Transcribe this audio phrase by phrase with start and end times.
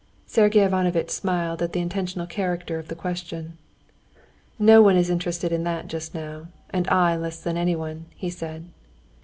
[0.25, 3.59] Sergey Ivanovitch smiled at the intentional character of the question.
[4.57, 8.65] "No one is interested in that now, and I less than anyone," he said.